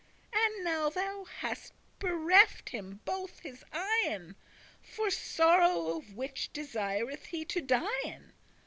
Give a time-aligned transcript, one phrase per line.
[0.33, 4.35] And now thou hast bereft him both his eyen,
[4.81, 8.33] For sorrow of which desireth he to dien.